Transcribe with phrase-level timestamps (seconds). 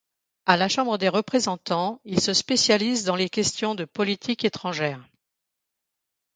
[0.47, 5.07] À la Chambre des représentants, il se spécialise dans les questions de politique étrangère.